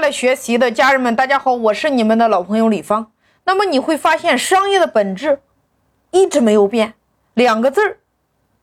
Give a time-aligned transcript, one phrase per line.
[0.00, 3.12] 来学习的家人们，大家好，我是你们的老朋友李芳。
[3.44, 5.40] 那么你会发现，商业的本质
[6.10, 6.94] 一直没有变，
[7.34, 7.98] 两个字，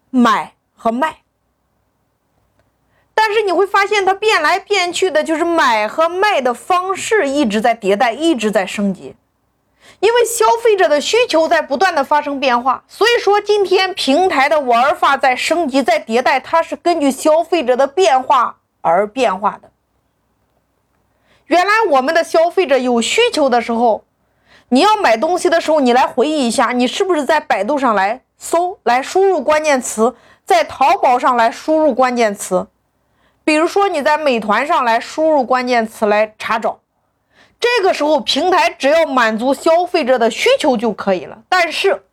[0.09, 1.17] 买和卖。
[3.13, 9.15] 但是你会发现，它变来变去的，就是买和卖的方式一直在迭代，一直在升级。
[9.99, 19.71] 因为消费者的需求在不断的发生变化，所以说今天平台的玩法在升级、在迭代，它是根据消费者的变化而变化的。
[21.47, 24.03] 原来我们的消费者有需求的时候，
[24.69, 30.15] 你要买东西的时候，你来回忆一下，你是不是在百度上来搜，来输入关键词，
[30.45, 32.67] 在淘宝上来输入关键词，
[33.45, 36.79] 比如说你在美团上来输入关键词来查找。
[37.59, 41.39] 这个时候，平台只要满足消费者的需求就可以了。
[41.49, 42.03] 但是，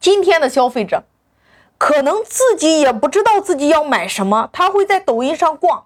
[0.00, 1.04] 今天的消费者
[1.78, 5.84] 可能自己也不知道自己要买什么，他会在抖音上逛，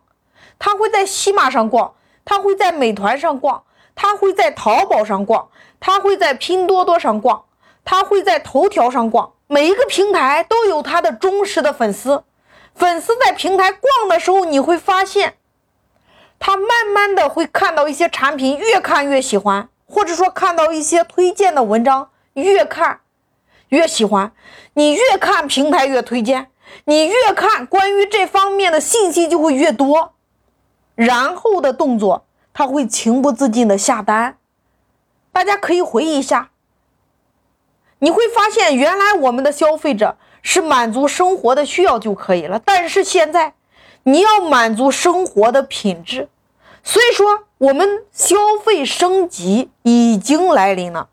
[0.58, 1.92] 他会在西马上逛，
[2.28, 3.62] 他会在美团上逛，
[3.94, 5.48] 他会在淘宝上逛，
[5.80, 7.44] 他会在拼多多上逛，
[7.86, 9.32] 他会在头条上逛。
[9.46, 12.24] 每一个平台都有他的忠实的粉丝，
[12.74, 15.36] 粉丝在平台逛的时候，你会发现。
[16.38, 23.00] 他慢慢的会看到一些产品，越看越喜欢，或者说看到一些推荐的文章，越看
[23.70, 24.32] 越喜欢。
[24.74, 26.50] 你越看平台越推荐，
[26.84, 30.12] 你越看关于这方面的信息就会越多，
[30.98, 34.36] 然后的动作他会情不自禁的下单。
[35.30, 36.50] 大家可以回忆一下，
[38.00, 43.54] 你会发现原来我们的消费者是满足生活的需要就可以了，但是现在。
[44.04, 46.30] 你要满足生活的品质，
[46.82, 51.10] 所以说我们消费升级已经来临了。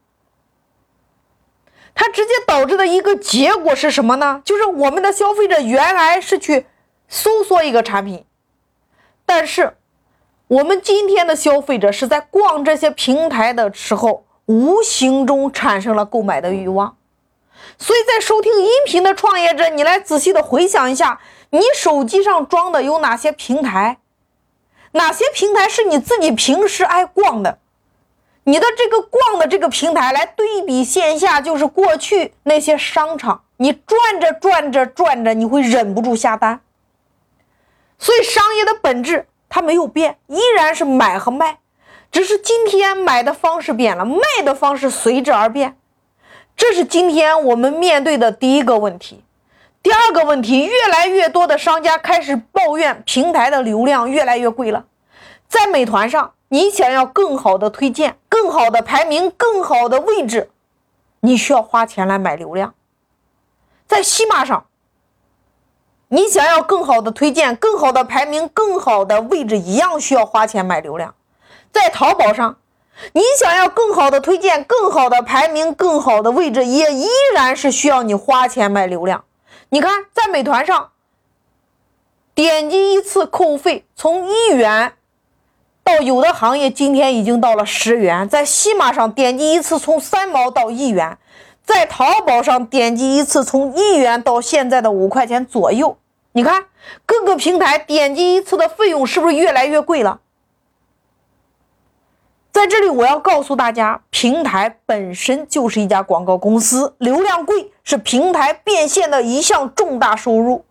[1.93, 4.41] 它直接导致的一个结果是什么呢？
[4.45, 6.67] 就是我们的消费者原来是去
[7.09, 8.23] 搜索一个产品，
[9.25, 9.77] 但是
[10.47, 16.95] 我们今天的消费者是在逛这些平台的时候，无形中产生了购买的欲望。
[17.77, 21.19] 所以在收听音频的创业者，你来仔细的回想一下。
[21.51, 23.97] 你手机上装的有哪些平台？
[24.91, 27.59] 哪些平台是你自己平时爱逛的？
[28.43, 36.59] 你的这个逛的这个平台来对比线下，就是过去那些商场，你转着转着转着，你会忍不住下单。
[37.97, 41.59] 所以商业的本质它没有变，依然是买和卖，
[42.11, 45.77] 只是今天买的方式变了，卖的方式随之而变。
[46.57, 49.23] 这是今天我们面对的第一个问题。
[49.83, 54.85] 第二个问题，越来越多的商家开始抱怨平台的流量越来越贵了。
[55.47, 60.49] 在美团上，你想要更好的推荐、更好的排名、更好的位置，
[61.19, 62.73] 你需要花钱来买流量。
[63.85, 64.65] 在西马上，
[66.15, 71.13] 你想要更好的推荐、更好的排名、更好的位置，一样需要花钱买流量。
[71.73, 72.55] 在淘宝上，
[73.11, 79.25] 你想要更好的推荐、更好的排名、更好的位置，也依然是需要你花钱买流量。
[79.67, 80.91] 你看，在美团上，
[82.33, 84.93] 点击一次扣费从一元
[85.83, 91.17] 到有的行业今天已经到了十元；在西马上点击一次从三毛到一元；
[91.65, 95.97] 在淘宝上点击一次从一元到现在的五块钱左右。
[96.35, 96.65] 你看，
[97.05, 100.19] 各个平台点击一次的费用是不是越来越贵了？
[102.51, 110.65] 在这里，我要告诉大家，平台本身就是一家广告公司，流量贵是平台变现的一项重大收入，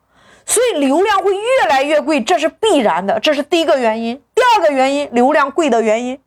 [0.44, 4.22] 所以流量会越来越贵，这是必然的，这是第一个原因。
[4.34, 6.20] 第二个原因，流量贵的原因，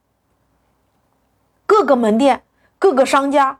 [1.67, 2.41] 各个门店、
[2.79, 3.59] 各个商家，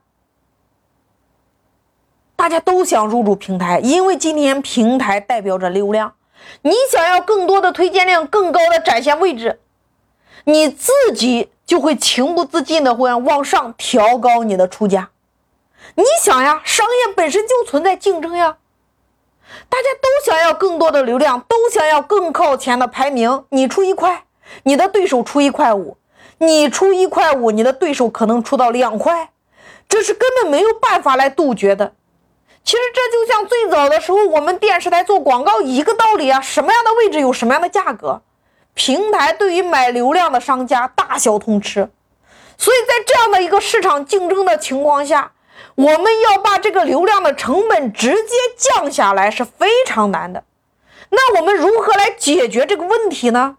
[2.47, 6.13] 大家都想入驻平台，因为今天平台代表着流量，
[6.61, 9.59] 你想要更多的推荐量、更高的展现位置，
[10.45, 11.49] 你自己。
[11.65, 15.09] 就会情不自禁的会往上调高你的出价。
[15.95, 18.55] 你想呀，商业本身就存在竞争呀，
[19.67, 23.43] 大家都想要更多的流量，都想要更靠前的排名。
[23.49, 24.23] 你出一块，
[24.63, 25.97] 你的对手出一块五；
[26.37, 29.31] 你出一块五，你的对手可能出到两块，
[29.89, 31.91] 这是根本没有办法来杜绝的。
[32.67, 38.21] 其实这就像最早的时候，我们电视台做广告一个道理啊，什么样的位置有什么样的价格。
[38.73, 41.89] 平台对于买流量的商家大小通吃，
[42.57, 45.31] 所以在这样的一个市场竞争的情况下，
[45.75, 50.43] 我们要把这个流量的成本直接降下来是非常难的。
[51.09, 53.55] 那我们如何来解决这个问题呢？